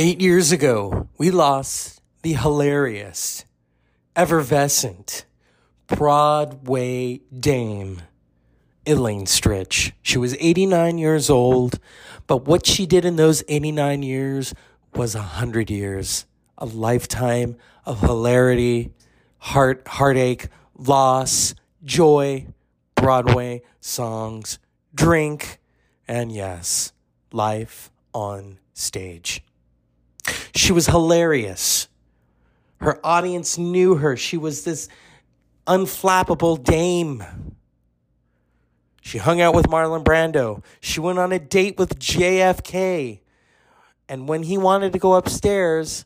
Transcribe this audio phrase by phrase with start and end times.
[0.00, 3.44] Eight years ago, we lost the hilarious,
[4.14, 5.24] effervescent
[5.88, 8.02] Broadway dame,
[8.86, 9.90] Elaine Stritch.
[10.00, 11.80] She was 89 years old,
[12.28, 14.54] but what she did in those 89 years
[14.94, 16.26] was a 100 years,
[16.56, 18.92] a lifetime of hilarity,
[19.38, 20.46] heart, heartache,
[20.76, 22.46] loss, joy,
[22.94, 24.60] Broadway songs,
[24.94, 25.58] drink,
[26.06, 26.92] and yes,
[27.32, 29.42] life on stage.
[30.54, 31.88] She was hilarious.
[32.80, 34.16] Her audience knew her.
[34.16, 34.88] She was this
[35.66, 37.24] unflappable dame.
[39.00, 40.62] She hung out with Marlon Brando.
[40.80, 43.20] She went on a date with JFK.
[44.08, 46.04] And when he wanted to go upstairs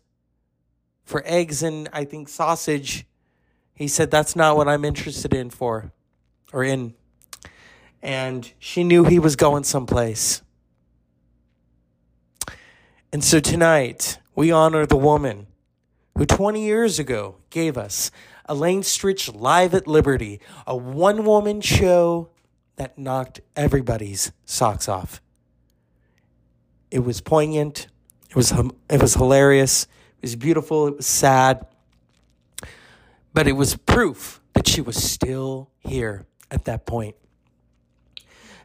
[1.05, 3.07] for eggs and I think sausage,
[3.75, 5.93] he said, That's not what I'm interested in for
[6.53, 6.95] or in.
[8.03, 10.43] And she knew he was going someplace.
[13.13, 15.47] And so tonight, we honor the woman
[16.17, 18.11] who 20 years ago gave us
[18.49, 22.31] Elaine Stritch Live at Liberty, a one woman show
[22.77, 25.21] that knocked everybody's socks off.
[26.91, 27.87] It was poignant,
[28.31, 28.53] it was,
[28.91, 31.67] it was hilarious, it was beautiful, it was sad,
[33.33, 37.17] but it was proof that she was still here at that point.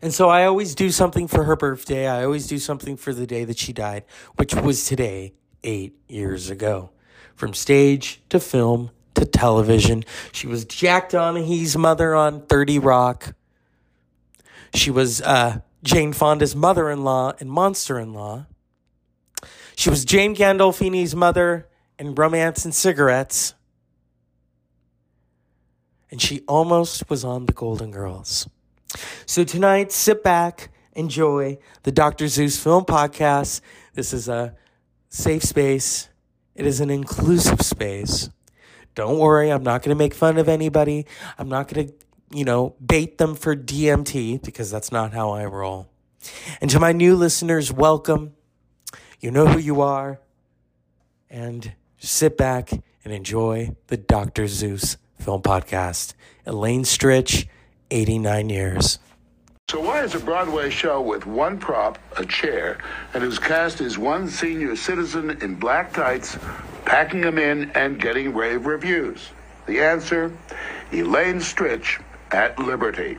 [0.01, 2.07] And so I always do something for her birthday.
[2.07, 4.03] I always do something for the day that she died,
[4.35, 6.91] which was today, eight years ago.
[7.35, 10.03] From stage to film to television.
[10.31, 13.35] She was Jack Donaghy's mother on 30 Rock.
[14.73, 18.45] She was uh, Jane Fonda's mother in law and Monster in Law.
[19.75, 21.67] She was James Gandolfini's mother
[21.99, 23.53] in Romance and Cigarettes.
[26.09, 28.47] And she almost was on the Golden Girls.
[29.25, 32.27] So tonight, sit back, enjoy the Dr.
[32.27, 33.61] Zeus Film Podcast.
[33.93, 34.55] This is a
[35.09, 36.09] safe space,
[36.55, 38.29] it is an inclusive space.
[38.95, 41.05] Don't worry, I'm not going to make fun of anybody.
[41.37, 41.93] I'm not going to,
[42.31, 45.87] you know, bait them for DMT because that's not how I roll.
[46.59, 48.33] And to my new listeners, welcome.
[49.19, 50.19] You know who you are.
[51.29, 52.71] And sit back
[53.03, 54.47] and enjoy the Dr.
[54.47, 56.13] Zeus Film Podcast.
[56.45, 57.47] Elaine Stritch,
[57.91, 58.99] 89 years.
[59.69, 62.77] So why is a Broadway show with one prop, a chair,
[63.13, 66.37] and whose cast is one senior citizen in black tights,
[66.85, 69.27] packing them in and getting rave reviews?
[69.65, 70.31] The answer,
[70.93, 72.01] Elaine Stritch
[72.31, 73.17] at Liberty.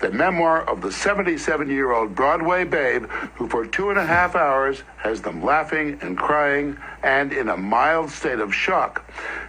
[0.00, 5.20] The memoir of the 77-year-old Broadway babe who for two and a half hours has
[5.20, 9.04] them laughing and crying and in a mild state of shock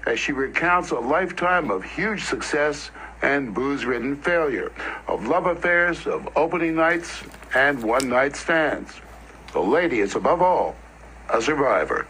[0.06, 2.92] as she recounts a lifetime of huge success
[3.26, 4.72] and booze ridden failure,
[5.08, 7.24] of love affairs, of opening nights,
[7.56, 8.94] and one night stands.
[9.52, 10.76] The lady is, above all,
[11.34, 12.06] a survivor.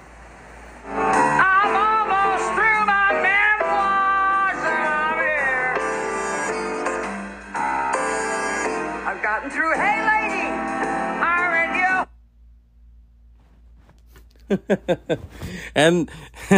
[15.75, 16.09] and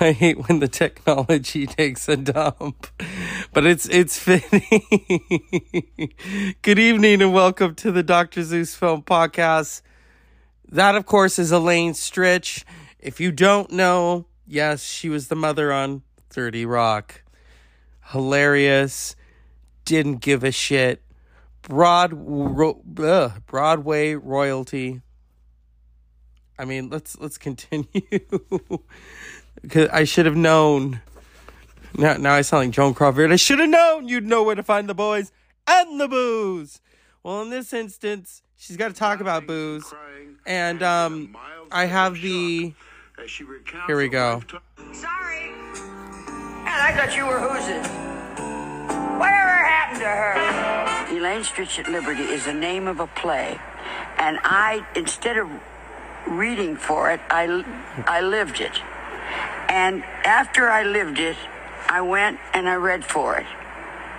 [0.00, 2.88] I hate when the technology takes a dump,
[3.52, 4.62] but it's it's fitting.
[6.62, 8.42] Good evening and welcome to the Dr.
[8.42, 9.82] Zeus Film Podcast.
[10.68, 12.64] That, of course, is Elaine Stritch.
[12.98, 17.22] If you don't know, yes, she was the mother on 30 Rock.
[18.10, 19.14] Hilarious,
[19.84, 21.02] didn't give a shit.
[21.62, 25.02] Broad, ro- ugh, Broadway royalty.
[26.60, 27.86] I mean, let's let's continue.
[29.68, 31.00] Cause I should have known.
[31.96, 33.32] Now, now I sound like Joan Crawford.
[33.32, 35.32] I should have known you'd know where to find the boys
[35.66, 36.82] and the booze.
[37.22, 39.90] Well, in this instance, she's got to talk about booze,
[40.46, 41.34] and um,
[41.72, 42.74] I have the.
[43.86, 44.42] Here we go.
[44.92, 45.48] Sorry.
[45.48, 47.82] and I thought you were whoozing.
[49.18, 51.16] Whatever happened to her?
[51.16, 53.58] Elaine Stritch at Liberty is the name of a play.
[54.18, 55.50] And I, instead of
[56.26, 57.64] reading for it, I,
[58.06, 58.80] I lived it.
[59.68, 61.36] And after I lived it,
[61.88, 63.46] I went and I read for it.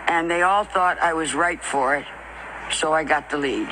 [0.08, 2.06] And they all thought I was right for it,
[2.72, 3.68] so I got the lead.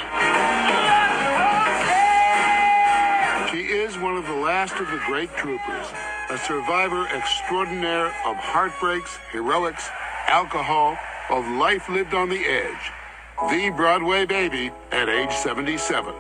[3.51, 5.87] She is one of the last of the great troopers,
[6.29, 9.89] a survivor extraordinaire of heartbreaks, heroics,
[10.27, 10.97] alcohol,
[11.29, 12.91] of life lived on the edge.
[13.49, 16.13] The Broadway baby at age 77.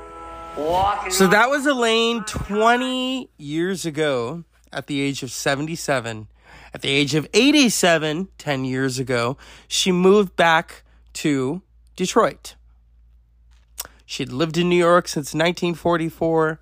[1.11, 6.27] So that was Elaine 20 years ago at the age of 77.
[6.73, 9.37] At the age of 87, 10 years ago,
[9.67, 11.61] she moved back to
[11.95, 12.55] Detroit.
[14.05, 16.59] She'd lived in New York since 1944.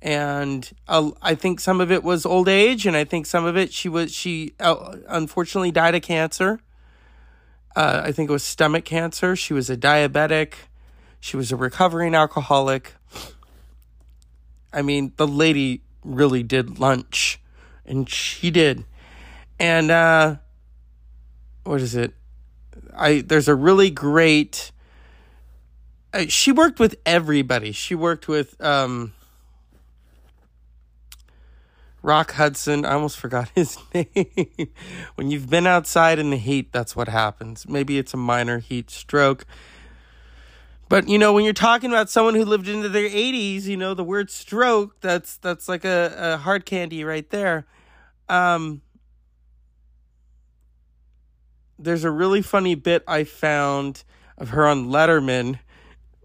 [0.00, 3.56] and uh, I think some of it was old age, and I think some of
[3.56, 6.60] it she was she uh, unfortunately died of cancer.
[7.74, 9.36] Uh, I think it was stomach cancer.
[9.36, 10.54] She was a diabetic.
[11.22, 12.94] She was a recovering alcoholic.
[14.72, 17.40] I mean, the lady really did lunch,
[17.86, 18.84] and she did.
[19.56, 20.36] And uh,
[21.62, 22.14] what is it?
[22.92, 24.72] I there's a really great.
[26.12, 27.70] Uh, she worked with everybody.
[27.70, 29.12] She worked with um,
[32.02, 32.84] Rock Hudson.
[32.84, 34.72] I almost forgot his name.
[35.14, 37.68] when you've been outside in the heat, that's what happens.
[37.68, 39.46] Maybe it's a minor heat stroke.
[40.92, 43.94] But you know, when you're talking about someone who lived into their 80s, you know,
[43.94, 47.66] the word stroke, that's that's like a, a hard candy right there.
[48.28, 48.82] Um
[51.78, 54.04] there's a really funny bit I found
[54.36, 55.60] of her on Letterman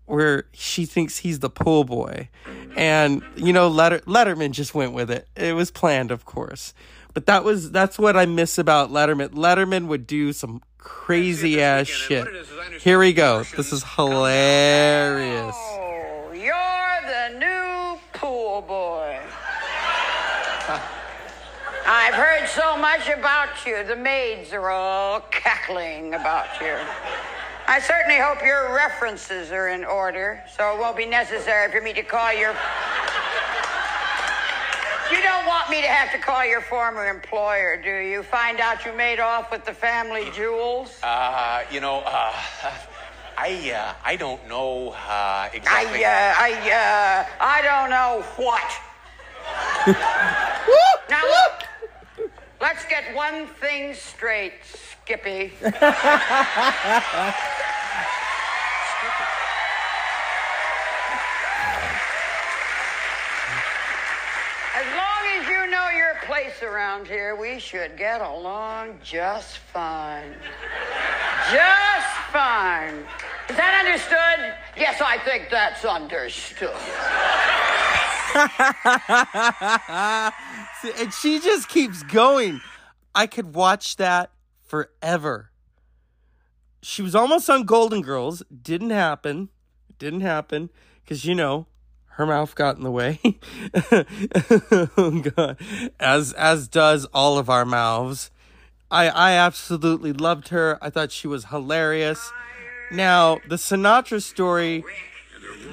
[0.06, 2.28] where she thinks he's the pool boy.
[2.75, 5.30] And you know, Letter- Letterman just went with it.
[5.38, 6.74] It was planned, of course.
[7.14, 9.30] But that was that's what I miss about Letterman.
[9.30, 12.25] Letterman would do some crazy ass shit.
[12.80, 13.44] Here we go.
[13.44, 15.54] This is hilarious.
[15.57, 19.19] Oh, you're the new pool boy.
[21.86, 23.84] I've heard so much about you.
[23.84, 26.78] The maids are all cackling about you.
[27.68, 31.92] I certainly hope your references are in order, so it won't be necessary for me
[31.94, 32.56] to call your.
[35.12, 38.24] You don't want me to have to call your former employer, do you?
[38.24, 41.00] Find out you made off with the family jewels?
[41.01, 42.33] Uh, you know, uh,
[43.38, 46.04] I, uh, I don't know, uh, exactly.
[46.04, 48.74] I, uh, I, uh, I don't know what.
[51.09, 55.54] now look, let's get one thing straight, Skippy.
[64.77, 70.36] As long as you know your place around here, we should get along just fine.
[71.51, 73.04] Just fine.
[73.50, 74.54] Is that understood?
[74.75, 76.75] Yes, I think that's understood.
[81.01, 82.62] and she just keeps going.
[83.16, 84.30] I could watch that
[84.63, 85.50] forever.
[86.83, 88.44] She was almost on Golden Girls.
[88.62, 89.50] Didn't happen.
[89.98, 90.69] Didn't happen
[91.04, 91.66] because you know
[92.18, 93.19] her mouth got in the way.
[94.98, 95.58] oh God,
[96.00, 98.31] as as does all of our mouths.
[98.90, 100.80] I I absolutely loved her.
[100.81, 102.31] I thought she was hilarious.
[102.92, 104.84] Now the Sinatra story,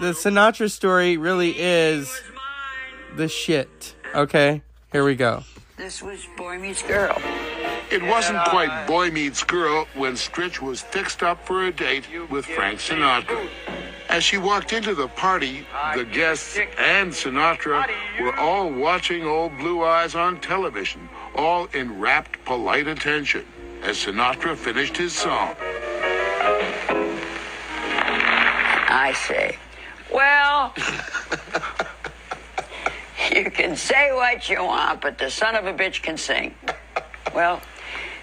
[0.01, 2.15] the Sinatra story really is
[3.17, 3.95] the shit.
[4.15, 4.61] Okay,
[4.93, 5.45] here we go.
[5.79, 7.17] This was Boy Meets Girl.
[7.91, 12.45] It wasn't quite boy meets girl when Stritch was fixed up for a date with
[12.45, 13.49] Frank Sinatra.
[14.09, 17.89] As she walked into the party, the guests and Sinatra
[18.21, 23.45] were all watching old Blue Eyes on television, all in rapt, polite attention
[23.83, 25.55] as Sinatra finished his song.
[28.97, 29.59] I say,
[30.13, 30.73] well,
[33.35, 36.55] you can say what you want, but the son of a bitch can sing.
[37.35, 37.61] Well,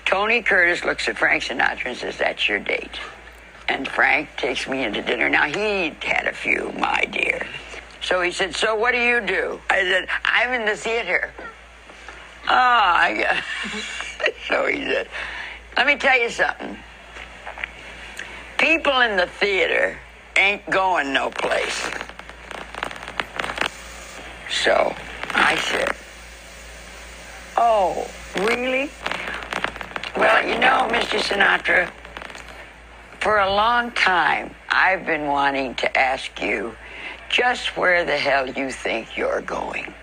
[0.06, 3.00] Tony Curtis looks at Frank Sinatra and says, That's your date.
[3.72, 5.30] And Frank takes me into dinner.
[5.30, 7.48] Now, he'd had a few, my dear.
[8.02, 9.62] So he said, So what do you do?
[9.70, 11.32] I said, I'm in the theater.
[12.44, 13.42] Oh, I
[14.50, 15.08] so he said,
[15.78, 16.76] Let me tell you something.
[18.58, 19.98] People in the theater
[20.36, 21.90] ain't going no place.
[24.50, 24.94] So
[25.34, 25.96] I said,
[27.56, 28.92] Oh, really?
[30.18, 31.22] Well, you know, Mr.
[31.22, 31.90] Sinatra,
[33.22, 36.76] for a long time, I've been wanting to ask you
[37.30, 39.94] just where the hell you think you're going.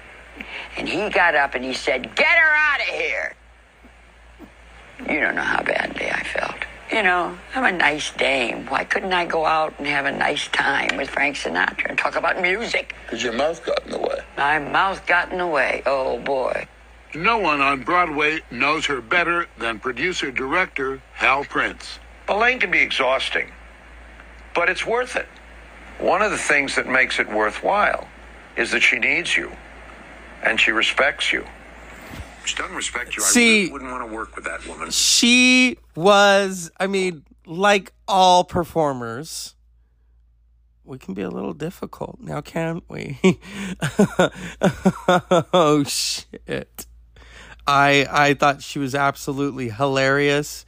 [0.76, 3.34] And he got up and he said, Get her out of here.
[5.00, 6.54] You don't know how badly I felt.
[6.92, 8.66] You know, I'm a nice dame.
[8.66, 12.16] Why couldn't I go out and have a nice time with Frank Sinatra and talk
[12.16, 12.94] about music?
[13.04, 14.20] Because your mouth got in the way.
[14.36, 15.82] My mouth got in the way.
[15.86, 16.66] Oh, boy.
[17.14, 21.98] No one on Broadway knows her better than producer director Hal Prince.
[22.28, 23.50] Elaine can be exhausting,
[24.54, 25.28] but it's worth it.
[25.98, 28.08] One of the things that makes it worthwhile
[28.56, 29.52] is that she needs you
[30.42, 31.44] and she respects you.
[32.44, 33.22] She doesn't respect you.
[33.22, 34.90] See- I really wouldn't want to work with that woman.
[34.90, 39.54] She was, I mean, like all performers,
[40.84, 43.18] we can be a little difficult now, can't we?
[45.52, 46.86] oh shit.
[47.66, 50.64] I I thought she was absolutely hilarious.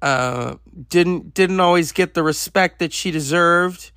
[0.00, 0.56] Uh
[0.88, 3.90] didn't didn't always get the respect that she deserved.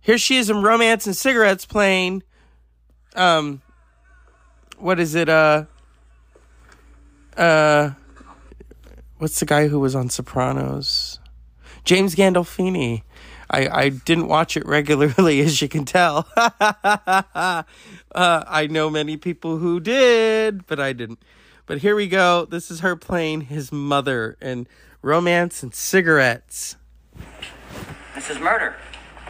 [0.00, 2.22] Here she is in Romance and Cigarettes playing
[3.18, 3.62] um,
[4.78, 5.28] what is it?
[5.28, 5.64] Uh,
[7.36, 7.90] uh,
[9.18, 11.18] what's the guy who was on Sopranos?
[11.84, 13.02] James Gandolfini.
[13.50, 16.28] I, I didn't watch it regularly, as you can tell.
[16.36, 17.64] uh,
[18.14, 21.20] I know many people who did, but I didn't.
[21.66, 22.44] But here we go.
[22.44, 24.66] This is her playing his mother in
[25.08, 26.76] Romance and Cigarettes.
[28.14, 28.76] This is Murder.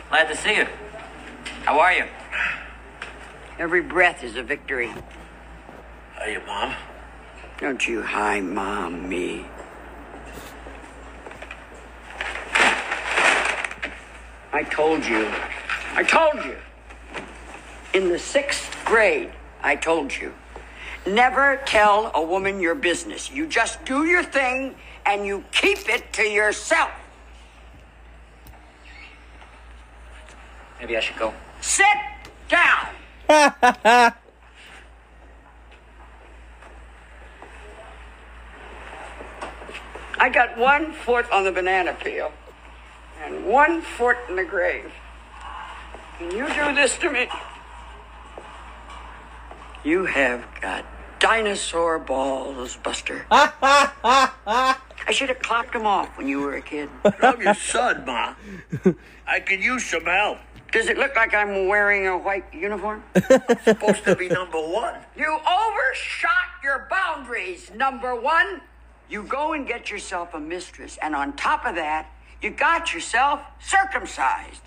[0.08, 0.66] Glad to see you.
[1.62, 2.04] How are you?
[3.60, 4.92] Every breath is a victory.
[6.18, 6.74] Are you, Mom?
[7.60, 9.46] Don't you hi mom me.
[14.52, 15.30] I told you.
[15.94, 16.56] I told you.
[17.94, 19.30] In the sixth grade,
[19.62, 20.34] I told you.
[21.08, 23.30] Never tell a woman your business.
[23.30, 24.74] You just do your thing
[25.06, 26.90] and you keep it to yourself.
[30.78, 31.32] Maybe I should go.
[31.62, 31.86] Sit
[32.48, 32.88] down.
[40.20, 42.32] I got one foot on the banana peel
[43.22, 44.92] and one foot in the grave.
[46.18, 47.28] Can you do this to me?
[49.84, 50.84] You have got
[51.18, 53.26] dinosaur balls, Buster.
[53.30, 54.76] I
[55.10, 56.88] should have clapped them off when you were a kid.
[57.22, 58.34] I'm your son, Ma.
[59.26, 60.38] I could use some help.
[60.70, 63.02] Does it look like I'm wearing a white uniform?
[63.64, 65.00] Supposed to be number one.
[65.16, 68.60] You overshot your boundaries, number one.
[69.08, 72.10] You go and get yourself a mistress, and on top of that,
[72.42, 74.60] you got yourself circumcised.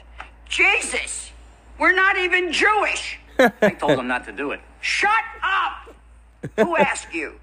[0.50, 1.32] Jesus,
[1.80, 3.20] we're not even Jewish.
[3.38, 4.60] I told him not to do it.
[4.82, 5.12] Shut
[5.44, 5.81] up!
[6.58, 7.40] Who asked you?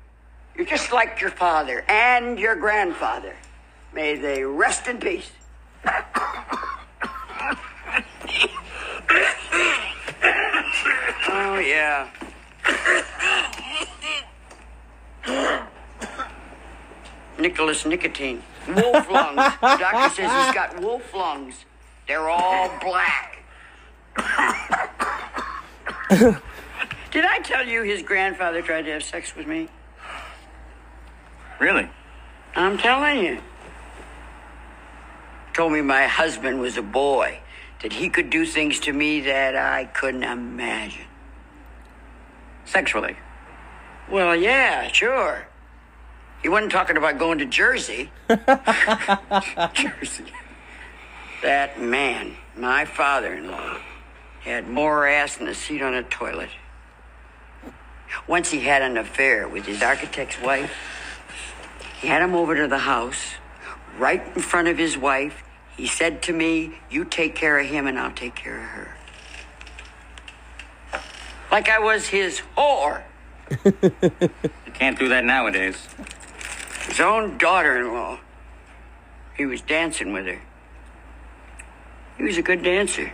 [0.57, 3.35] You're just like your father and your grandfather.
[3.93, 5.31] May they rest in peace.
[11.29, 12.09] oh, yeah.
[17.39, 18.43] Nicholas Nicotine.
[18.67, 19.37] Wolf lungs.
[19.37, 21.65] The doctor says he's got wolf lungs.
[22.07, 23.45] They're all black.
[27.19, 29.69] Did I tell you his grandfather tried to have sex with me?
[31.59, 31.91] Really?
[32.55, 33.41] I'm telling you.
[35.53, 37.41] Told me my husband was a boy,
[37.83, 41.07] that he could do things to me that I couldn't imagine.
[42.65, 43.17] Sexually.
[44.09, 45.49] Well, yeah, sure.
[46.41, 48.13] He wasn't talking about going to Jersey.
[49.73, 50.33] Jersey.
[51.43, 53.79] That man, my father in law,
[54.43, 56.51] had more ass than a seat on a toilet.
[58.27, 60.73] Once he had an affair with his architect's wife.
[62.01, 63.35] He had him over to the house,
[63.99, 65.43] right in front of his wife.
[65.77, 68.97] He said to me, You take care of him and I'll take care of her.
[71.51, 73.03] Like I was his whore.
[74.69, 75.89] You can't do that nowadays.
[76.87, 78.21] His own daughter in law.
[79.37, 80.41] He was dancing with her.
[82.17, 83.13] He was a good dancer.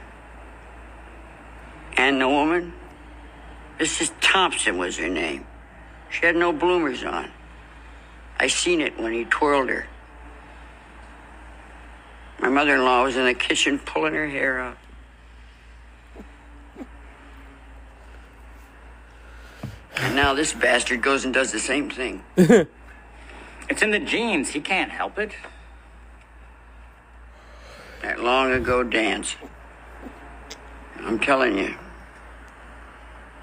[1.96, 2.72] And the woman,
[3.78, 4.12] Mrs.
[4.20, 5.46] Thompson was her name.
[6.10, 7.30] She had no bloomers on.
[8.38, 9.86] I seen it when he twirled her.
[12.40, 14.78] My mother in law was in the kitchen pulling her hair out.
[19.96, 22.22] And now this bastard goes and does the same thing.
[23.68, 24.50] It's in the genes.
[24.50, 25.32] He can't help it.
[28.02, 29.36] That long ago dance.
[30.98, 31.74] I'm telling you,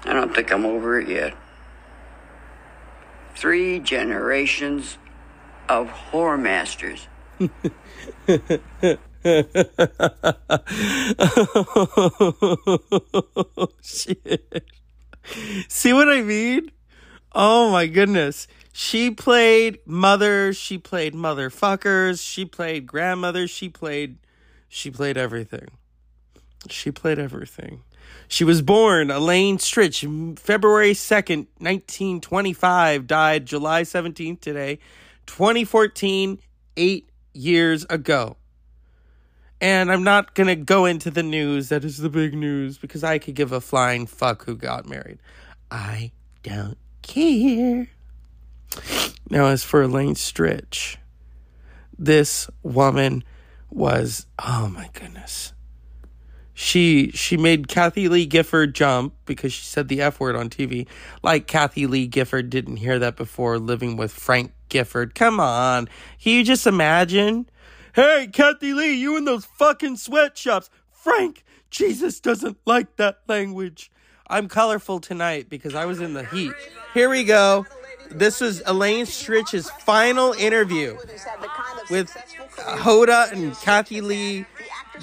[0.04, 1.34] I don't think I'm over it yet.
[3.34, 4.98] Three generations
[5.68, 7.06] of whore masters.
[13.82, 14.64] Shit.
[15.68, 16.70] See what I mean?
[17.32, 18.48] Oh my goodness.
[18.72, 24.18] She played mother, she played motherfuckers, she played grandmother, she played
[24.68, 25.68] she played everything.
[26.70, 27.82] She played everything.
[28.28, 34.78] She was born Elaine Stritch, February 2nd, 1925, died July 17th today,
[35.26, 36.38] 2014,
[36.76, 38.36] 8 years ago.
[39.60, 43.04] And I'm not going to go into the news that is the big news because
[43.04, 45.18] I could give a flying fuck who got married.
[45.70, 46.10] I
[46.42, 47.88] don't care.
[49.30, 50.96] Now, as for Elaine Stritch,
[51.96, 53.22] this woman
[53.70, 55.52] was, oh my goodness.
[56.54, 60.86] She she made Kathie Lee Gifford jump because she said the F word on TV.
[61.22, 65.14] Like Kathie Lee Gifford didn't hear that before living with Frank Gifford.
[65.14, 65.88] Come on.
[66.22, 67.48] Can you just imagine?
[67.94, 70.70] Hey, Kathie Lee, you in those fucking sweatshops.
[70.90, 73.90] Frank, Jesus doesn't like that language.
[74.28, 76.52] I'm colorful tonight because I was in the heat.
[76.94, 77.66] Here we go.
[78.10, 80.96] This was Elaine Stritch's final interview
[81.90, 82.10] with
[82.56, 84.46] Hoda and Kathie Lee.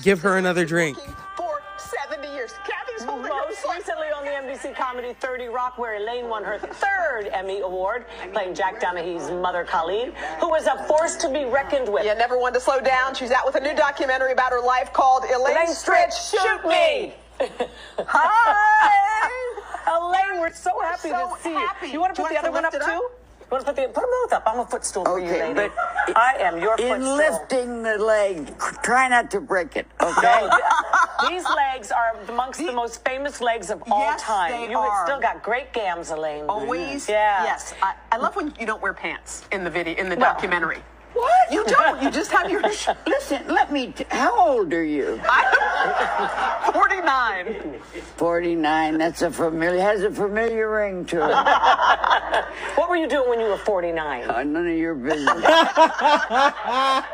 [0.03, 0.97] Give her another drink.
[1.35, 2.53] For 70 years.
[2.65, 6.57] Kathie's holding her Most recently on the NBC comedy 30 Rock, where Elaine won her
[6.59, 11.91] third Emmy Award, playing Jack Donaghy's mother, Colleen, who is a force to be reckoned
[11.91, 12.05] with.
[12.05, 13.13] Yeah, never one to slow down.
[13.15, 16.67] She's out with a new documentary about her life called Elaine, Elaine Stritch, Stritch, Shoot
[16.67, 17.13] Me.
[17.99, 19.61] Hi!
[19.97, 21.87] Elaine, we're so happy So to see happy.
[21.87, 21.93] you.
[21.93, 23.09] You want to put I the other one up lift too?
[23.51, 23.65] It You up?
[23.65, 24.43] want to put the put them both up?
[24.45, 25.53] I'm a footstool for you, lady.
[25.53, 25.71] but
[26.15, 27.11] I am your in footstool.
[27.11, 30.47] In lifting the leg, try not to break it, okay?
[30.47, 34.51] No, these legs are amongst the most famous legs of all Yes, time.
[34.51, 34.89] they you are.
[34.89, 36.45] have still got great gams, Elaine.
[36.47, 37.07] Always.
[37.09, 37.43] Yeah.
[37.43, 37.73] Yes.
[37.81, 40.33] I, I love when you don't wear pants in the video in the Well.
[40.33, 40.79] documentary.
[41.13, 41.51] What?
[41.51, 42.01] You don't.
[42.03, 42.61] You just have your.
[43.07, 43.91] Listen, let me.
[43.91, 45.19] T- how old are you?
[45.27, 47.79] I'm 49.
[48.15, 48.97] 49.
[48.99, 49.81] That's a familiar.
[49.81, 52.45] Has a familiar ring to it.
[52.89, 54.31] What were you doing when you were 49?
[54.31, 55.27] Uh, none of your business.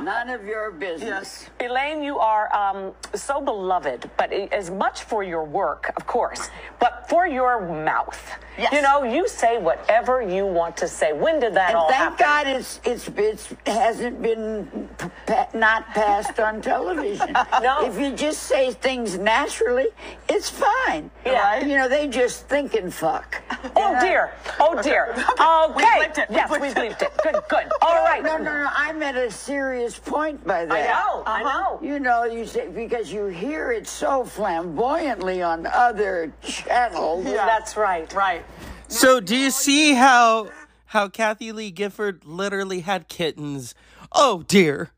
[0.00, 1.46] none of your business.
[1.60, 7.08] Elaine, you are um, so beloved, but as much for your work, of course, but
[7.08, 8.20] for your mouth.
[8.58, 8.72] Yes.
[8.72, 11.12] You know, you say whatever you want to say.
[11.12, 12.26] When did that And all thank happen?
[12.26, 14.88] God it's it's it's hasn't been
[15.26, 17.32] p- not passed on television.
[17.62, 17.86] No.
[17.86, 19.88] If you just say things naturally,
[20.28, 21.10] it's fine.
[21.24, 21.64] Yeah.
[21.64, 23.42] You know, they just think and fuck.
[23.76, 24.32] Oh dear!
[24.60, 25.14] Oh dear!
[25.40, 25.72] Okay.
[25.76, 26.28] We bleeped it.
[26.28, 26.74] We Yes, we it.
[26.76, 27.12] bleeped it.
[27.22, 27.66] Good, good.
[27.80, 28.22] All right.
[28.22, 28.68] No, no, no.
[28.74, 30.72] I'm at a serious point by that.
[30.72, 31.22] I know.
[31.26, 31.60] I uh-huh.
[31.60, 31.80] know.
[31.82, 37.24] You know, you say because you hear it so flamboyantly on other channels.
[37.24, 37.46] Yeah.
[37.46, 38.12] That's right.
[38.12, 38.44] Right.
[38.88, 40.50] So do you see how
[40.86, 43.74] how Kathie Lee Gifford literally had kittens?
[44.12, 44.90] Oh dear.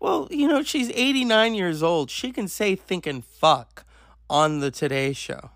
[0.00, 2.10] Well, you know, she's 89 years old.
[2.10, 3.86] She can say thinking fuck
[4.28, 5.50] on the Today Show.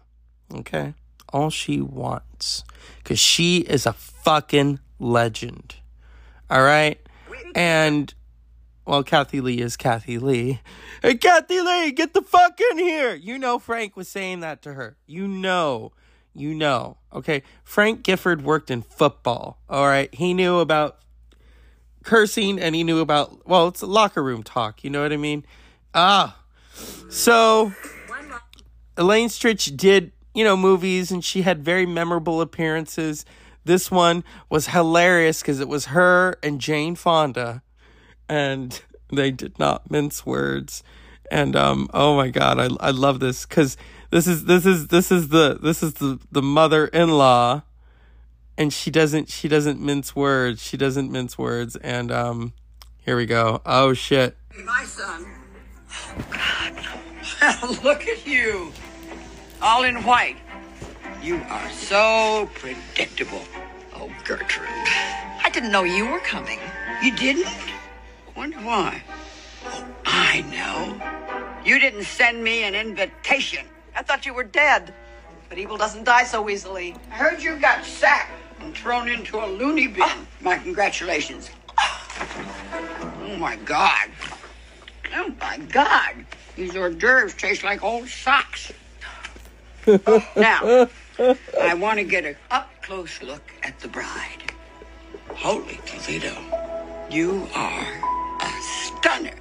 [0.55, 0.95] Okay?
[1.31, 2.65] All she wants.
[3.05, 5.77] Cause she is a fucking legend.
[6.49, 6.99] All right?
[7.55, 8.15] And
[8.89, 10.61] well, Kathie Lee is Kathie Lee.
[11.03, 13.15] Hey, Kathie Lee, get the fuck in here.
[13.15, 14.97] You know Frank was saying that to her.
[15.07, 15.93] You know.
[16.35, 16.97] You know.
[17.13, 17.43] Okay.
[17.63, 19.59] Frank Gifford worked in football.
[19.69, 20.13] All right.
[20.15, 21.01] He knew about
[22.03, 24.83] cursing and he knew about, well, it's locker room talk.
[24.83, 25.45] You know what I mean?
[25.93, 26.39] Ah.
[27.11, 27.75] So
[28.97, 33.27] Elaine Stritch did, you know, movies and she had very memorable appearances.
[33.67, 37.63] This one was hilarious because it was her and Jane Fonda
[38.29, 40.83] and they did not mince words
[41.31, 43.77] and um oh my god i i love this cuz
[44.11, 47.63] this is this is this is the this is the the mother-in-law
[48.57, 52.53] and she doesn't she doesn't mince words she doesn't mince words and um
[52.99, 55.27] here we go oh shit My son.
[55.91, 56.99] Oh, god
[57.83, 58.73] Look at you.
[59.63, 60.37] All in white.
[61.23, 63.43] You are so predictable.
[63.95, 64.69] Oh, Gertrude.
[64.69, 66.59] I didn't know you were coming.
[67.03, 67.49] You didn't?
[68.39, 69.03] Wonder why.
[69.65, 71.65] Oh, I know.
[71.65, 73.67] You didn't send me an invitation.
[73.97, 74.95] I thought you were dead.
[75.49, 76.95] But evil doesn't die so easily.
[77.11, 80.05] I heard you got sacked and thrown into a loony bin.
[80.05, 80.25] Ah.
[80.41, 81.51] My congratulations.
[81.81, 84.09] Oh, my God.
[85.17, 86.25] Oh my God!
[86.55, 88.73] These hors d'oeuvres taste like old socks.
[90.37, 90.89] now,
[91.61, 94.53] I want to get a up close look at the bride.
[95.35, 96.37] Holy Toledo,
[97.11, 98.18] you are
[98.99, 99.35] a stunner.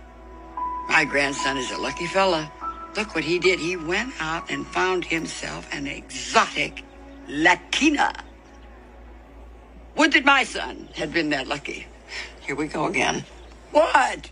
[0.90, 2.52] My grandson is a lucky fella.
[2.96, 3.60] Look what he did.
[3.60, 6.84] He went out and found himself an exotic
[7.28, 8.14] Latina.
[9.96, 11.88] Would that my son had been that lucky.
[12.42, 13.26] Here we go again.
[13.72, 14.30] What?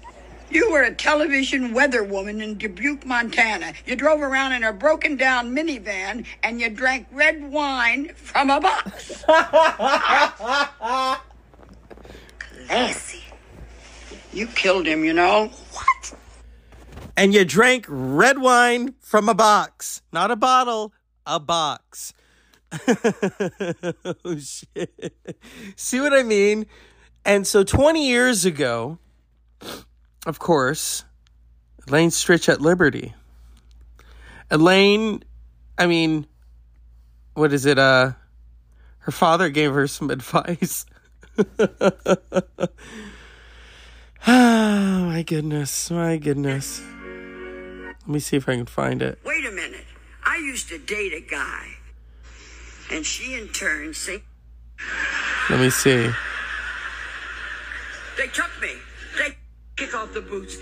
[0.50, 3.74] You were a television weather woman in Dubuque, Montana.
[3.86, 8.62] You drove around in a broken down minivan and you drank red wine from a
[8.62, 9.24] box.
[12.68, 13.25] Classy.
[14.36, 15.48] You killed him, you know.
[15.72, 16.16] What?
[17.18, 20.02] and you drank red wine from a box.
[20.12, 20.94] Not a bottle
[21.26, 22.14] a box.
[24.28, 25.16] Oh shit.
[25.76, 26.66] See what i mean?
[27.24, 28.98] And so 20 years ago
[30.26, 31.06] of course
[31.88, 33.14] elaine stritch at liberty.
[34.52, 35.24] Elaine
[35.78, 36.28] i mean
[37.34, 38.12] what is it uh
[39.00, 40.86] her father gave her some advice
[44.28, 46.82] oh my goodness my goodness
[48.02, 49.86] let me see if i can find it Wait a minute.
[50.24, 51.68] I used to date a guy,
[52.92, 54.24] and she in turn say
[55.50, 56.12] let me see
[58.18, 58.70] They took me.
[59.18, 59.38] They
[59.76, 60.58] kick off the boots.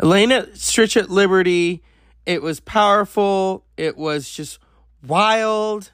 [0.00, 1.82] Elena Stritch at Liberty
[2.26, 3.64] It was powerful.
[3.76, 4.58] It was just
[5.06, 5.92] wild.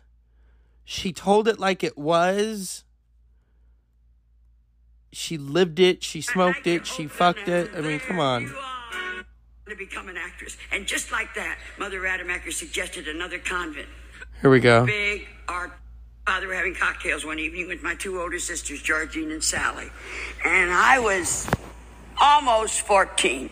[0.85, 2.85] She told it like it was.
[5.13, 6.03] She lived it.
[6.03, 6.87] She smoked it.
[6.87, 7.71] She fucked it.
[7.77, 8.51] I mean, come on.
[9.69, 10.57] To become an actress.
[10.73, 13.89] And just like that, Mother Rademacher suggested another convent.
[14.41, 14.87] Here we go.
[14.87, 15.73] Big art.
[16.27, 19.91] Father were having cocktails one evening with my two older sisters, Georgine and Sally.
[20.45, 21.51] And I was
[22.21, 23.51] almost 14.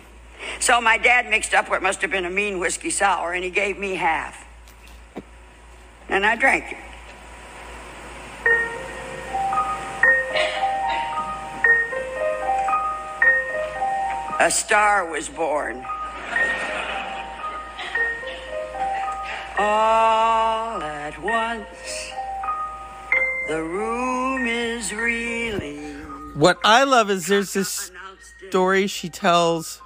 [0.61, 3.51] So my dad mixed up what must have been a mean whiskey sour, and he
[3.51, 4.47] gave me half.
[6.09, 6.79] And I drank it.
[14.41, 15.85] A star was born.
[19.59, 22.13] All at once,
[23.49, 26.39] the room is reeling.
[26.39, 27.93] What I love is there's this
[28.49, 29.83] story she tells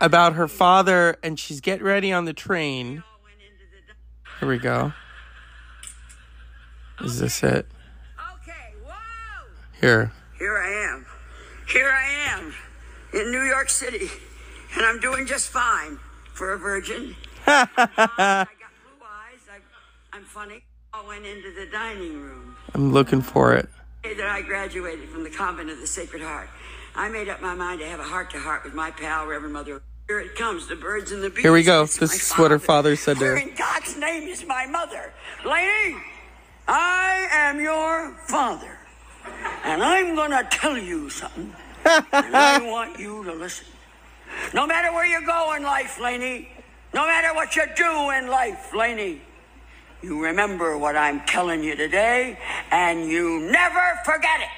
[0.00, 3.04] about her father, and she's getting ready on the train.
[4.40, 4.94] Here we go.
[7.02, 7.66] Is this it?
[8.36, 8.94] Okay, wow.
[9.78, 10.12] Here.
[10.38, 11.03] Here I am.
[11.66, 12.54] Here I am
[13.12, 14.08] in New York City,
[14.76, 15.98] and I'm doing just fine
[16.32, 17.16] for a virgin.
[17.46, 19.40] I got blue eyes.
[19.50, 20.62] I, I'm funny.
[20.92, 22.56] I went into the dining room.
[22.74, 23.68] I'm looking for it.
[24.02, 26.50] That I graduated from the convent of the Sacred Heart,
[26.94, 29.54] I made up my mind to have a heart to heart with my pal, Reverend
[29.54, 29.82] Mother.
[30.06, 31.42] Here it comes, the birds and the bees.
[31.42, 31.86] Here we go.
[31.86, 33.36] This is what her father said to her.
[33.36, 35.14] in God's name is my mother?
[35.46, 35.96] Lady,
[36.68, 38.73] I am your father.
[39.64, 41.54] And I'm going to tell you something.
[41.84, 43.66] and I want you to listen.
[44.52, 46.48] No matter where you go in life, Laney,
[46.92, 49.20] no matter what you do in life, Laney,
[50.02, 52.38] you remember what I'm telling you today,
[52.70, 54.48] and you never forget it.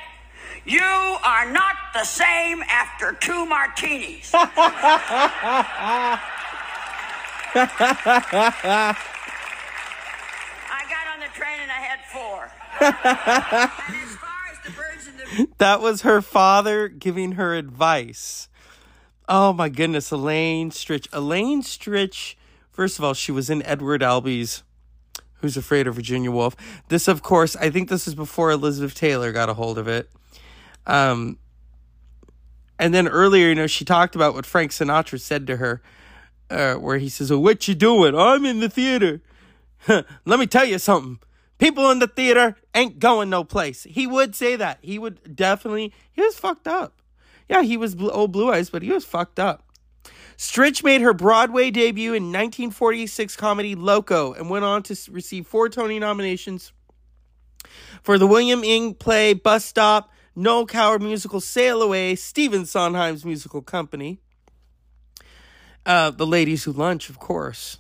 [0.71, 4.33] You are not the same after two martinis.
[4.35, 4.51] I
[10.91, 12.51] got on the train and I had four.
[12.81, 18.49] and as far as the birds and the That was her father giving her advice.
[19.29, 21.09] Oh my goodness, Elaine Stritch.
[21.13, 22.35] Elaine Stritch,
[22.71, 24.63] first of all, she was in Edward Albee's
[25.41, 26.57] Who's Afraid of Virginia Woolf.
[26.89, 30.09] This, of course, I think this is before Elizabeth Taylor got a hold of it.
[30.87, 31.39] Um,
[32.79, 35.83] and then earlier, you know, she talked about what Frank Sinatra said to her,
[36.51, 38.15] uh, where he says, oh, "What you doing?
[38.15, 39.21] I'm in the theater.
[39.89, 41.19] Let me tell you something.
[41.59, 44.79] People in the theater ain't going no place." He would say that.
[44.83, 45.93] He would definitely.
[46.13, 47.01] He was fucked up.
[47.49, 49.63] Yeah, he was blue, old blue eyes, but he was fucked up.
[50.37, 55.69] Stritch made her Broadway debut in 1946 comedy Loco and went on to receive four
[55.69, 56.73] Tony nominations
[58.03, 63.63] for the William Inge play Bus Stop, Noel Coward musical Sail Away, Stephen Sondheim's musical
[63.63, 64.21] Company,
[65.85, 67.79] uh, The Ladies Who Lunch, of course.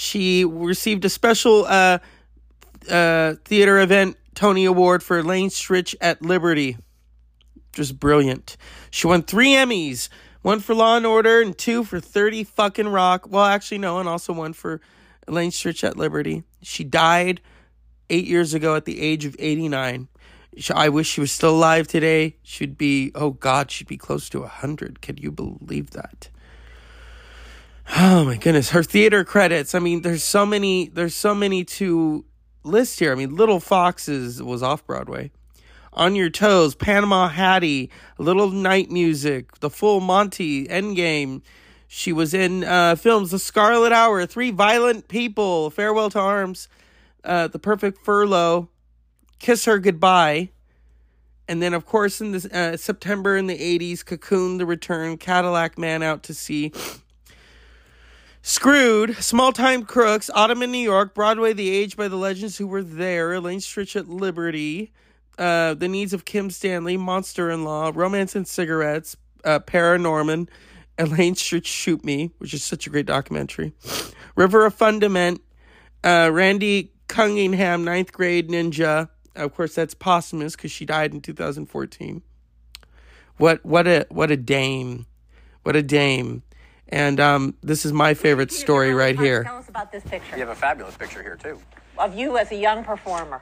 [0.00, 1.98] She received a special uh,
[2.88, 6.78] uh, theater event Tony Award for Lane Stritch at Liberty.
[7.74, 8.56] Just brilliant.
[8.90, 10.08] She won three Emmys
[10.40, 13.26] one for Law and Order and two for 30 fucking Rock.
[13.28, 14.80] Well, actually, no, and also one for
[15.28, 16.44] Elaine Stritch at Liberty.
[16.62, 17.42] She died
[18.08, 20.08] eight years ago at the age of 89.
[20.74, 22.36] I wish she was still alive today.
[22.42, 25.02] She'd be, oh God, she'd be close to 100.
[25.02, 26.30] Can you believe that?
[27.96, 28.70] Oh my goodness.
[28.70, 29.74] Her theater credits.
[29.74, 32.24] I mean, there's so many, there's so many to
[32.62, 33.12] list here.
[33.12, 35.30] I mean, Little Foxes was off Broadway.
[35.92, 41.42] On Your Toes, Panama Hattie, Little Night Music, The Full Monty, Endgame.
[41.88, 46.68] She was in uh, films The Scarlet Hour, Three Violent People, Farewell to Arms,
[47.24, 48.68] uh, The Perfect Furlough,
[49.40, 50.50] Kiss Her Goodbye.
[51.48, 55.76] And then, of course, in this, uh, September in the 80s, Cocoon, The Return, Cadillac
[55.76, 56.72] Man Out to Sea,
[58.42, 62.66] Screwed, Small Time Crooks, Autumn in New York, Broadway, The Age by the Legends Who
[62.66, 64.92] Were There, Elaine Stritch at Liberty,
[65.38, 70.48] uh, The Needs of Kim Stanley, Monster in Law, Romance and Cigarettes, uh, Paranorman,
[70.96, 73.74] Elaine Stritch Shoot Me, which is such a great documentary,
[74.36, 75.42] River of Fundament,
[76.02, 79.10] uh, Randy Cunningham, Ninth Grade Ninja.
[79.36, 82.22] Of course, that's posthumous because she died in 2014.
[83.36, 85.06] What what a what a dame,
[85.62, 86.42] what a dame,
[86.92, 89.44] and um, this is my favorite story right here.
[89.44, 91.58] Tell us about this picture You have a fabulous picture here, too.
[91.98, 93.40] of you as a young performer.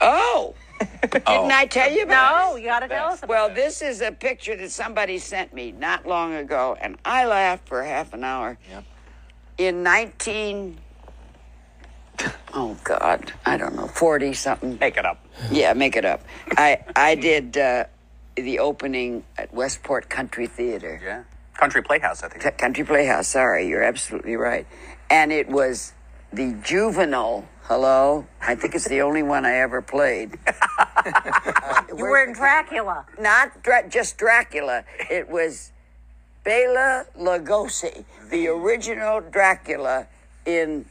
[0.00, 0.54] Oh.
[1.02, 2.50] Didn't I tell you about it?
[2.50, 5.52] No, you got to tell us about Well, this is a picture that somebody sent
[5.52, 8.58] me not long ago, and I laughed for half an hour.
[8.70, 8.84] Yep.
[9.58, 10.78] In 19,
[12.54, 14.78] oh God, I don't know, 40 something.
[14.78, 15.26] Make it up.
[15.50, 16.22] Yeah, make it up.
[16.56, 17.58] I I did.
[17.58, 17.84] Uh,
[18.40, 21.00] the opening at Westport Country Theater.
[21.02, 21.22] Yeah.
[21.58, 22.42] Country Playhouse, I think.
[22.42, 23.28] C- Country Playhouse.
[23.28, 24.66] Sorry, you're absolutely right.
[25.10, 25.92] And it was
[26.32, 27.48] the juvenile.
[27.64, 30.38] Hello, I think it's the only one I ever played.
[31.88, 33.06] You were in Dracula.
[33.18, 34.84] Not dra- just Dracula.
[35.10, 35.72] It was
[36.44, 40.06] Bela Lugosi, the original Dracula
[40.44, 40.84] in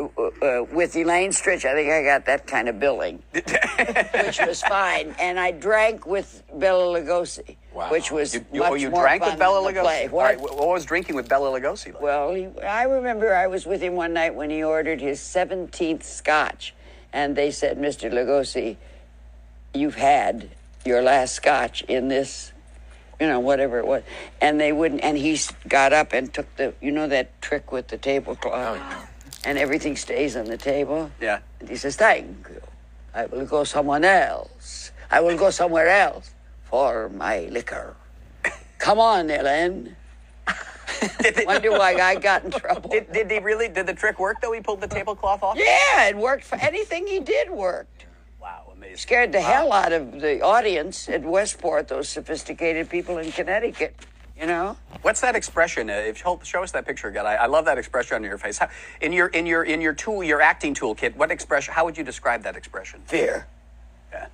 [0.00, 1.64] uh, with Elaine Stritch.
[1.64, 5.14] I think I got that kind of billing, which was fine.
[5.18, 7.56] And I drank with Bela Lugosi,
[7.90, 10.10] which was You, you, much oh, you more drank fun with Bela Lugosi?
[10.10, 10.24] What?
[10.24, 12.02] right, what was drinking with Bela Lugosi like?
[12.02, 16.04] Well, he, I remember I was with him one night when he ordered his 17th
[16.04, 16.74] scotch.
[17.12, 18.12] And they said, Mr.
[18.12, 18.76] Lugosi,
[19.74, 20.50] you've had
[20.84, 22.52] your last scotch in this,
[23.18, 24.02] you know, whatever it was.
[24.40, 27.88] And they wouldn't, and he got up and took the, you know, that trick with
[27.88, 29.07] the tablecloth.
[29.44, 31.10] And everything stays on the table.
[31.20, 31.40] Yeah.
[31.60, 32.60] And he says, thank you.
[33.14, 34.92] I will go someone else.
[35.10, 37.96] I will go somewhere else for my liquor.
[38.78, 39.96] Come on, Ellen.
[41.46, 42.90] Wonder why I got in trouble.
[42.90, 43.68] Did, did he really?
[43.68, 44.52] Did the trick work though?
[44.52, 45.56] He pulled the tablecloth off.
[45.56, 48.06] Yeah, it worked for anything he did worked.
[48.40, 48.96] Wow, amazing.
[48.96, 53.94] Scared the hell out of the audience at Westport, those sophisticated people in Connecticut.
[54.38, 54.76] You know?
[55.02, 55.90] What's that expression?
[55.90, 57.26] Uh, if show, show us that picture again.
[57.26, 58.58] I, I love that expression on your face.
[58.58, 58.68] How,
[59.00, 61.74] in your in your in your tool, your acting toolkit, what expression?
[61.74, 63.00] How would you describe that expression?
[63.06, 63.46] Fear.
[64.12, 64.28] Yeah.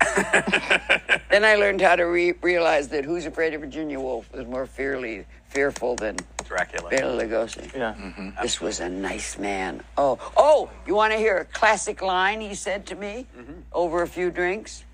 [1.30, 4.66] Then I learned how to re- realize that Who's Afraid of Virginia Woolf was more
[4.66, 6.90] fearly, fearful than Dracula.
[6.90, 7.72] Bela Lugosi.
[7.74, 8.32] Yeah.
[8.42, 9.82] This was a nice man.
[9.96, 10.70] Oh, oh!
[10.86, 13.26] You want to hear a classic line he said to me
[13.72, 14.84] over a few drinks?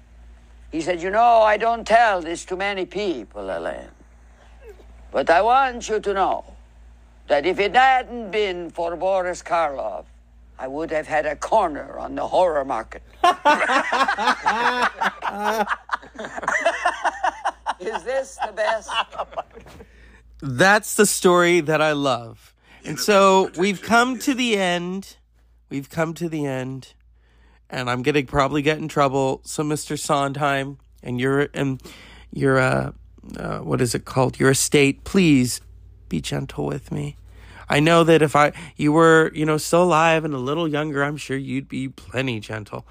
[0.73, 3.89] He said, "You know, I don't tell this to many people, Elaine,
[5.17, 6.45] but I want you to know
[7.29, 10.05] that if it hadn't been for Boris Karloff,
[10.59, 13.03] I would have had a corner on the horror market."
[17.81, 18.91] Is this the best?
[20.43, 22.53] That's the story that I love.
[22.85, 25.17] And so we've come to the end.
[25.71, 26.93] We've come to the end.
[27.71, 29.41] And I'm gonna probably get in trouble.
[29.45, 29.99] So Mr.
[29.99, 31.81] Sondheim and your and
[32.33, 32.93] your uh,
[33.39, 34.39] uh what is it called?
[34.39, 35.61] Your estate, please
[36.09, 37.17] be gentle with me.
[37.69, 41.03] I know that if I you were, you know, still alive and a little younger,
[41.03, 42.87] I'm sure you'd be plenty gentle.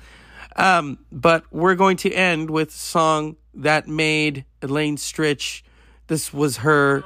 [0.56, 5.64] Um, but we're going to end with a song that made Elaine Stritch.
[6.08, 7.04] This was her.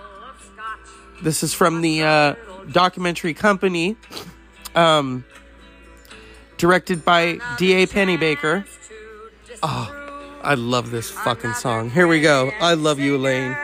[1.23, 2.35] This is from the uh,
[2.71, 3.97] documentary company,
[4.75, 5.25] um,
[6.57, 7.87] directed by D.A.
[7.87, 8.65] Pennebaker.
[9.61, 9.98] Oh,
[10.49, 11.91] I love this fucking song.
[11.91, 12.51] Here we go.
[12.59, 13.55] I love you, Elaine.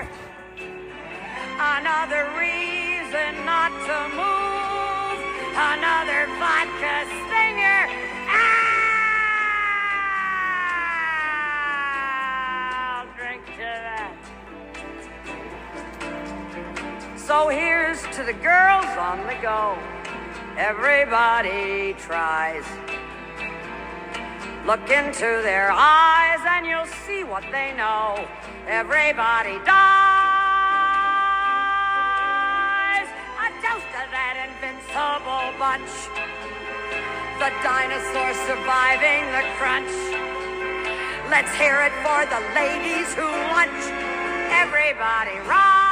[1.57, 5.17] Another reason not to move.
[5.57, 7.89] Another vodka stinger.
[8.29, 8.61] Ah!
[13.01, 14.13] I'll drink to that.
[17.17, 19.75] So here's to the girls on the go.
[20.55, 22.63] Everybody tries.
[24.65, 28.27] Look into their eyes and you'll see what they know.
[28.65, 29.75] Everybody dies.
[33.37, 35.93] A toast to that invincible bunch.
[37.37, 39.93] The dinosaurs surviving the crunch.
[41.29, 43.85] Let's hear it for the ladies who lunch.
[44.49, 45.84] Everybody rise.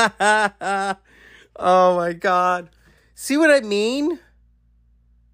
[1.56, 2.70] oh my god.
[3.14, 4.18] See what I mean?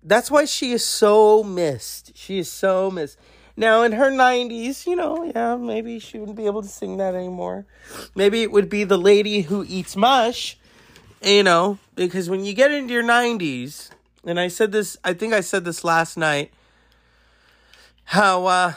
[0.03, 2.17] That's why she is so missed.
[2.17, 3.19] She is so missed.
[3.57, 7.15] Now in her 90s, you know, yeah, maybe she wouldn't be able to sing that
[7.15, 7.67] anymore.
[8.15, 10.59] Maybe it would be the lady who eats mush,
[11.23, 13.91] you know, because when you get into your 90s,
[14.25, 16.53] and I said this, I think I said this last night,
[18.05, 18.73] how, uh,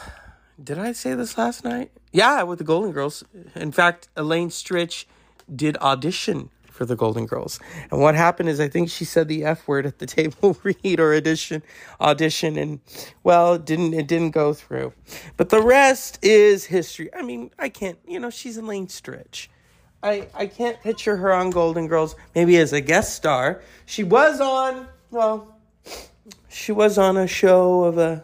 [0.63, 1.91] did I say this last night?
[2.11, 3.23] Yeah, with the Golden Girls.
[3.55, 5.05] In fact, Elaine Stritch
[5.55, 7.59] did audition for the Golden Girls.
[7.91, 10.99] And what happened is I think she said the F word at the table read
[10.99, 11.61] or audition
[11.99, 12.79] audition and
[13.21, 14.93] well, it didn't it didn't go through.
[15.35, 17.13] But the rest is history.
[17.13, 19.49] I mean, I can't, you know, she's Elaine Stritch.
[20.01, 23.61] I I can't picture her on Golden Girls maybe as a guest star.
[23.85, 25.57] She was on, well,
[26.47, 28.23] she was on a show of a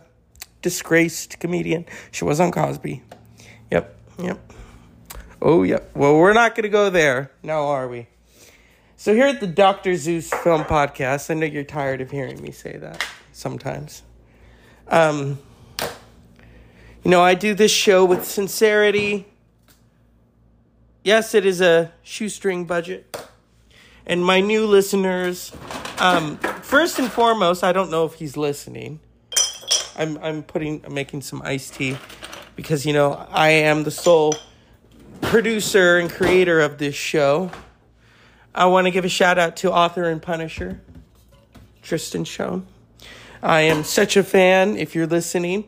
[0.62, 1.86] disgraced comedian.
[2.12, 3.04] She was on Cosby.
[3.70, 4.54] Yep, yep.
[5.48, 5.78] Oh, yeah.
[5.94, 8.08] Well, we're not going to go there now, are we?
[8.98, 9.96] So here at the Dr.
[9.96, 14.02] Zeus Film Podcast, I know you're tired of hearing me say that sometimes.
[14.88, 15.38] Um,
[17.04, 19.28] you know, I do this show with sincerity.
[21.04, 23.16] Yes, it is a shoestring budget.
[24.08, 25.52] And my new listeners,
[26.00, 29.00] um, first and foremost, I don't know if he's listening.
[29.96, 32.00] I'm I'm putting I'm making some iced tea
[32.56, 34.34] because you know I am the sole
[35.22, 37.52] producer and creator of this show.
[38.54, 40.82] I want to give a shout out to author and punisher
[41.82, 42.66] Tristan Shone.
[43.44, 44.78] I am such a fan.
[44.78, 45.66] If you're listening,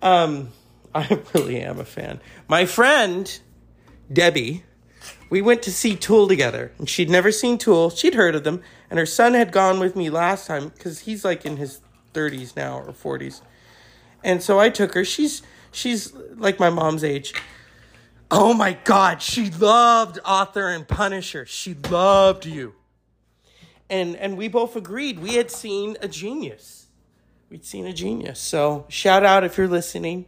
[0.00, 0.50] um,
[0.94, 2.20] I really am a fan.
[2.48, 3.40] My friend
[4.12, 4.64] Debbie,
[5.30, 7.90] we went to see Tool together, and she'd never seen Tool.
[7.90, 11.24] She'd heard of them, and her son had gone with me last time because he's
[11.24, 11.80] like in his
[12.14, 13.40] 30s now or 40s.
[14.24, 15.04] And so I took her.
[15.04, 17.34] She's she's like my mom's age.
[18.34, 21.44] Oh my god, she loved Author and Punisher.
[21.44, 22.74] She loved you.
[23.90, 26.86] And and we both agreed we had seen a genius.
[27.50, 28.40] We'd seen a genius.
[28.40, 30.24] So shout out if you're listening.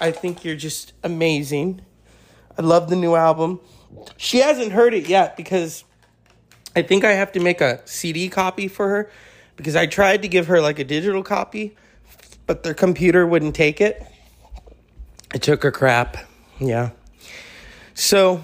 [0.00, 1.82] I think you're just amazing.
[2.58, 3.60] I love the new album.
[4.16, 5.84] She hasn't heard it yet because
[6.74, 9.10] I think I have to make a CD copy for her
[9.54, 11.76] because I tried to give her like a digital copy,
[12.48, 14.04] but their computer wouldn't take it.
[15.32, 16.16] I took her crap.
[16.58, 16.90] Yeah.
[17.94, 18.42] So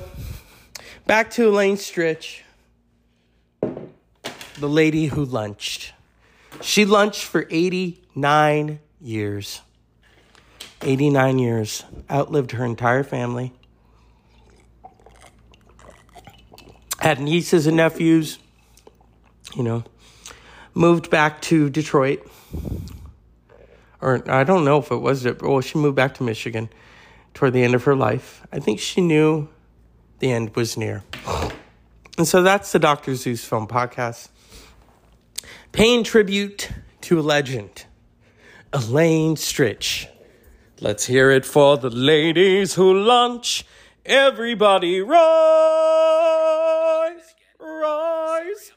[1.07, 2.41] back to Elaine Stritch,
[3.61, 5.93] the lady who lunched.
[6.63, 9.61] She lunched for 89 years.
[10.83, 11.85] 89 years.
[12.11, 13.53] Outlived her entire family.
[16.99, 18.39] Had nieces and nephews.
[19.55, 19.85] You know,
[20.75, 22.27] moved back to Detroit.
[24.01, 25.41] Or I don't know if it was it.
[25.41, 26.69] Well, she moved back to Michigan
[27.37, 28.45] toward the end of her life.
[28.51, 29.49] I think she knew
[30.21, 31.05] the end was near.
[32.19, 33.15] And so that's the Dr.
[33.15, 34.31] Zeus Film Podcast.
[35.73, 36.71] Paying tribute
[37.03, 37.85] to a legend,
[38.73, 40.07] Elaine Stritch.
[40.81, 43.67] Let's hear it for the ladies who lunch.
[44.07, 45.21] Everybody rise,
[47.61, 48.73] rise.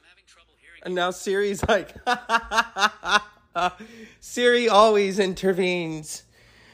[0.84, 1.96] And now Siri's like,
[4.20, 6.24] Siri always intervenes.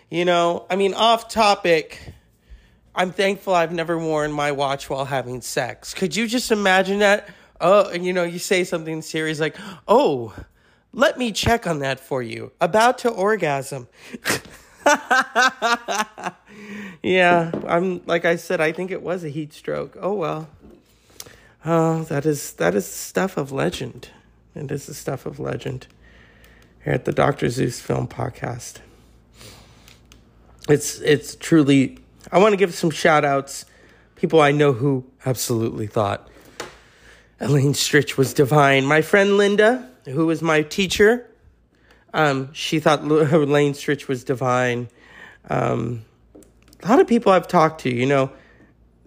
[0.10, 2.00] You know, I mean, off topic.
[2.94, 5.94] I'm thankful I've never worn my watch while having sex.
[5.94, 7.28] Could you just imagine that?
[7.60, 10.34] Oh, and you know, you say something serious like, oh,
[10.94, 12.52] let me check on that for you.
[12.62, 13.88] About to orgasm.
[17.04, 19.98] yeah, I'm like I said, I think it was a heat stroke.
[20.00, 20.48] Oh well.
[21.66, 24.10] Oh, that is that is the stuff of legend.
[24.54, 25.88] And it is the stuff of legend.
[26.84, 27.50] Here at the Dr.
[27.50, 28.80] Zeus Film Podcast.
[30.68, 32.00] It's it's truly
[32.32, 33.66] I want to give some shout outs.
[34.16, 36.30] People I know who absolutely thought
[37.40, 38.86] Elaine Stritch was divine.
[38.86, 41.30] My friend Linda, who was my teacher,
[42.14, 44.88] um, she thought Elaine Stritch was divine.
[45.50, 46.04] Um,
[46.82, 48.32] a lot of people I've talked to, you know,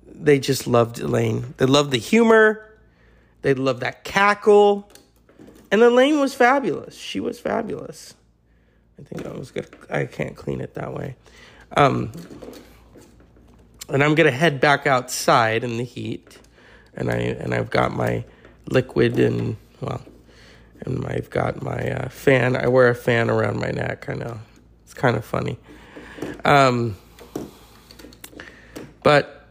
[0.07, 1.55] they just loved Elaine.
[1.57, 2.65] They loved the humor.
[3.43, 4.91] They loved that cackle.
[5.71, 6.97] And Elaine was fabulous.
[6.97, 8.15] She was fabulous.
[8.99, 9.69] I think I was good.
[9.89, 11.17] I can't clean it that way.
[11.77, 12.13] Um,
[13.89, 16.39] and I'm gonna head back outside in the heat,
[16.95, 18.25] and I and I've got my
[18.71, 20.03] liquid and well,
[20.81, 22.57] and I've got my uh, fan.
[22.57, 24.09] I wear a fan around my neck.
[24.09, 24.39] I know
[24.85, 25.59] it's kind of funny,
[26.45, 26.97] um,
[29.03, 29.47] but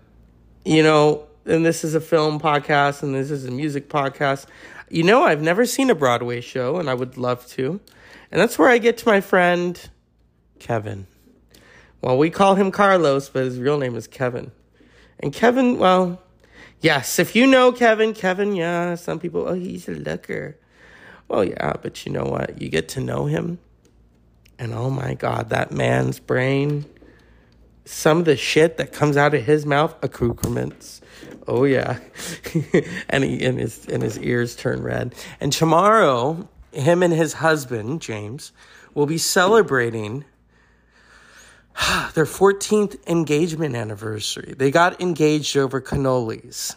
[0.66, 4.46] you know, and this is a film podcast, and this is a music podcast.
[4.90, 7.80] You know, I've never seen a Broadway show, and I would love to,
[8.32, 9.90] and that's where I get to my friend
[10.60, 11.08] Kevin.
[12.02, 14.52] Well, we call him Carlos, but his real name is Kevin.
[15.20, 16.22] And Kevin, well,
[16.80, 20.58] yes, if you know Kevin, Kevin, yeah, some people, oh, he's a looker.
[21.28, 22.62] Well, yeah, but you know what?
[22.62, 23.60] You get to know him,
[24.60, 26.86] and oh my God, that man's brain,
[27.84, 31.02] some of the shit that comes out of his mouth, accoutrements.
[31.48, 32.00] Oh yeah,
[33.10, 35.16] and he and his and his ears turn red.
[35.42, 38.54] And tomorrow, him and his husband James
[38.94, 40.24] will be celebrating
[42.14, 44.54] their 14th engagement anniversary.
[44.58, 46.76] They got engaged over cannolis.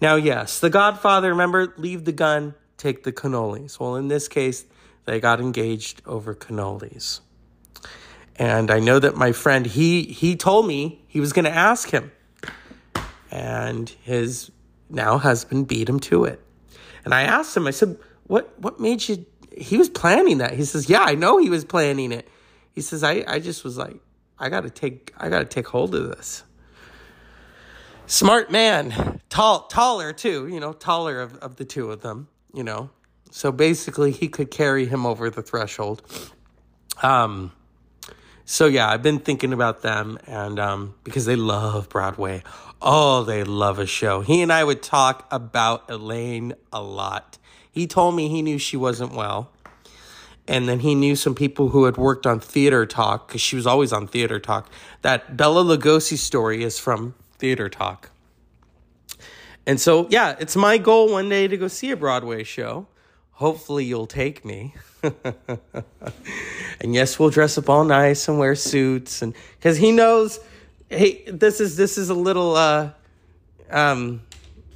[0.00, 3.80] Now, yes, the Godfather, remember, leave the gun, take the cannolis.
[3.80, 4.64] Well, in this case,
[5.04, 7.20] they got engaged over cannolis.
[8.36, 11.90] And I know that my friend, he he told me he was going to ask
[11.90, 12.12] him.
[13.32, 14.52] And his
[14.88, 16.40] now husband beat him to it.
[17.04, 19.26] And I asked him, I said, "What what made you
[19.56, 22.28] he was planning that?" He says, "Yeah, I know he was planning it."
[22.72, 23.96] He says, "I I just was like
[24.40, 26.44] I gotta take I gotta take hold of this.
[28.06, 32.64] Smart man, tall, taller too, you know, taller of, of the two of them, you
[32.64, 32.90] know.
[33.30, 36.00] So basically, he could carry him over the threshold.
[37.02, 37.52] Um,
[38.46, 42.42] so yeah, I've been thinking about them, and um, because they love Broadway,
[42.80, 44.22] oh, they love a show.
[44.22, 47.36] He and I would talk about Elaine a lot.
[47.70, 49.52] He told me he knew she wasn't well,
[50.48, 53.66] and then he knew some people who had worked on Theater Talk because she was
[53.66, 54.70] always on Theater Talk.
[55.02, 58.10] That Bela Lugosi story is from Theater Talk.
[59.66, 62.86] And so, yeah, it's my goal one day to go see a Broadway show.
[63.32, 64.74] Hopefully, you'll take me.
[65.02, 70.40] and yes, we'll dress up all nice and wear suits, and because he knows,
[70.88, 72.90] hey, this is this is a little, uh,
[73.70, 74.22] um,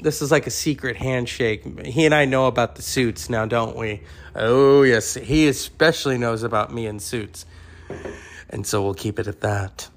[0.03, 1.87] this is like a secret handshake.
[1.87, 4.03] He and I know about the suits now, don't we?
[4.35, 7.47] Oh yes, he especially knows about me in suits,
[8.51, 9.89] and so we'll keep it at that.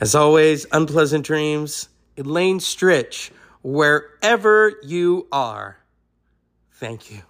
[0.00, 1.88] As always, unpleasant dreams.
[2.16, 3.30] Elaine Stritch,
[3.62, 5.78] wherever you are.
[6.72, 7.22] Thank you.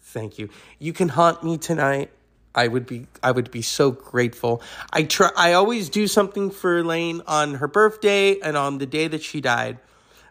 [0.00, 0.48] Thank you.
[0.78, 2.10] You can haunt me tonight.
[2.54, 4.60] I would be I would be so grateful.
[4.92, 9.06] I try I always do something for Elaine on her birthday and on the day
[9.06, 9.78] that she died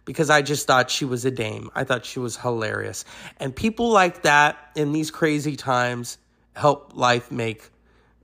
[0.08, 1.70] because I just thought she was a dame.
[1.76, 3.04] I thought she was hilarious.
[3.42, 6.18] And people like that in these crazy times
[6.56, 7.70] help life make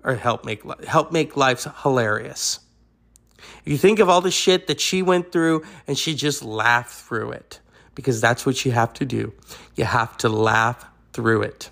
[0.01, 2.61] or help make help make life hilarious.
[3.65, 7.31] You think of all the shit that she went through and she just laughed through
[7.33, 7.59] it
[7.95, 9.33] because that's what you have to do.
[9.75, 11.69] You have to laugh through it.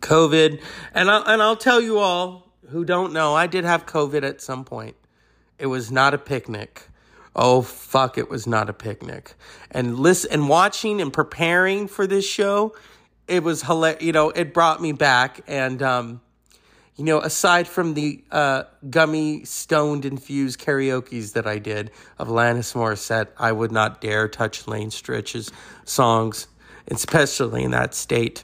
[0.00, 0.60] COVID,
[0.92, 4.40] and I'll, and I'll tell you all who don't know, I did have COVID at
[4.40, 4.96] some point.
[5.56, 6.88] It was not a picnic.
[7.34, 9.34] Oh fuck, it was not a picnic.
[9.70, 12.74] And listen and watching and preparing for this show,
[13.26, 14.02] it was hilarious.
[14.02, 16.20] You know, it brought me back and um
[16.96, 22.74] you know, aside from the uh, gummy, stoned, infused karaoke's that I did of Alanis
[22.74, 25.50] Morissette, I would not dare touch Elaine Stritch's
[25.84, 26.48] songs,
[26.88, 28.42] especially in that state.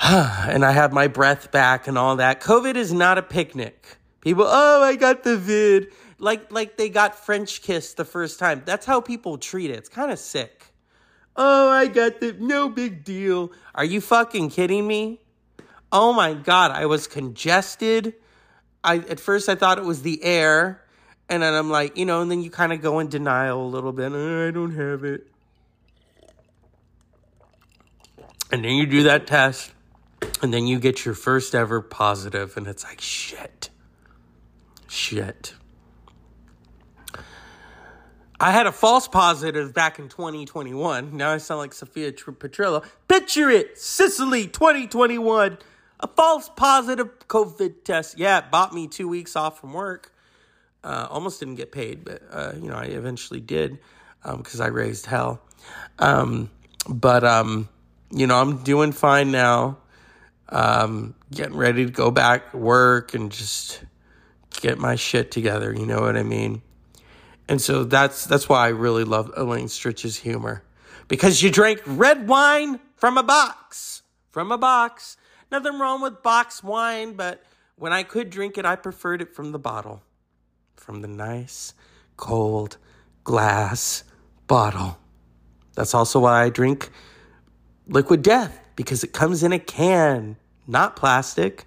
[0.00, 2.40] and I have my breath back and all that.
[2.40, 3.98] COVID is not a picnic.
[4.22, 5.92] People, oh, I got the vid.
[6.18, 8.62] Like, like they got French kissed the first time.
[8.64, 9.78] That's how people treat it.
[9.78, 10.72] It's kind of sick.
[11.36, 13.52] Oh, I got the no big deal.
[13.74, 15.20] Are you fucking kidding me?
[15.90, 18.14] Oh my god, I was congested.
[18.82, 20.84] I at first I thought it was the air,
[21.28, 23.66] and then I'm like, you know, and then you kind of go in denial a
[23.66, 24.12] little bit.
[24.12, 25.26] Oh, I don't have it.
[28.52, 29.72] And then you do that test,
[30.40, 33.70] and then you get your first ever positive, and it's like shit.
[34.86, 35.54] Shit.
[38.44, 41.16] I had a false positive back in 2021.
[41.16, 42.84] Now I sound like Sophia Petrillo.
[43.08, 45.56] Picture it, Sicily 2021
[46.00, 48.18] a false positive COVID test.
[48.18, 50.12] Yeah, it bought me two weeks off from work.
[50.82, 53.78] Uh, almost didn't get paid, but uh, you know I eventually did
[54.22, 55.40] because um, I raised hell.
[55.98, 56.50] Um,
[56.86, 57.70] but um,
[58.10, 59.78] you know I'm doing fine now.
[60.50, 63.82] Um, getting ready to go back to work and just
[64.60, 65.72] get my shit together.
[65.72, 66.60] You know what I mean?
[67.48, 70.64] And so that's that's why I really love Elaine Stritch's humor
[71.08, 75.16] because you drank red wine from a box, from a box
[75.54, 77.40] Nothing wrong with box wine, but
[77.76, 80.02] when I could drink it, I preferred it from the bottle.
[80.74, 81.74] From the nice,
[82.16, 82.76] cold
[83.22, 84.02] glass
[84.48, 84.98] bottle.
[85.74, 86.90] That's also why I drink
[87.86, 91.66] liquid death, because it comes in a can, not plastic.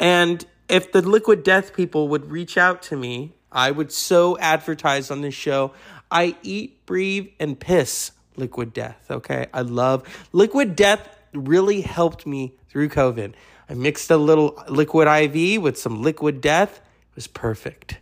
[0.00, 5.10] And if the liquid death people would reach out to me, I would so advertise
[5.10, 5.72] on this show.
[6.10, 9.06] I eat, breathe, and piss liquid death.
[9.10, 9.46] Okay.
[9.52, 13.34] I love liquid death really helped me through COVID.
[13.68, 16.78] I mixed a little liquid IV with some liquid death.
[16.78, 17.98] It was perfect.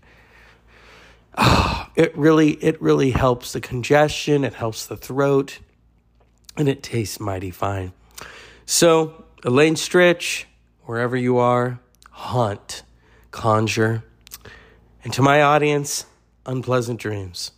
[1.37, 4.45] Oh, it really, it really helps the congestion.
[4.45, 5.59] It helps the throat,
[6.57, 7.93] and it tastes mighty fine.
[8.67, 10.45] So, Elaine Stritch,
[10.85, 11.81] wherever you are,
[12.11, 12.83] haunt,
[13.31, 14.05] conjure,
[15.03, 16.05] and to my audience,
[16.45, 17.53] unpleasant dreams.